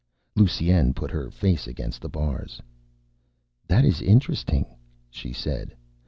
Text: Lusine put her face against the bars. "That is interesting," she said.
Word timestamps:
Lusine 0.35 0.95
put 0.95 1.11
her 1.11 1.29
face 1.29 1.67
against 1.67 2.01
the 2.01 2.09
bars. 2.09 2.59
"That 3.67 3.85
is 3.85 4.01
interesting," 4.01 4.65
she 5.11 5.31
said. 5.31 5.75